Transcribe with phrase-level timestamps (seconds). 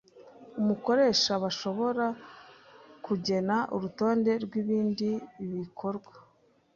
[0.59, 2.05] umukoresha bashobora
[3.05, 5.09] kugena urutonde rw’ibindi
[5.53, 6.11] bikorwa